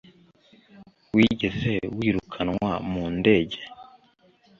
Wigeze 1.15 1.73
wirukanwa 1.97 2.69
mu 2.91 3.03
ndege? 3.17 3.59